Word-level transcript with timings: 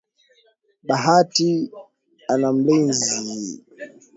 Bahati 0.87 1.49
ana 2.31 2.49
mlizi 2.55 3.15